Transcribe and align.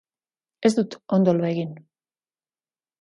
Ez 0.69 0.71
dut 0.77 0.97
ondo 1.17 1.35
lo 1.41 1.47
egin 1.53 1.77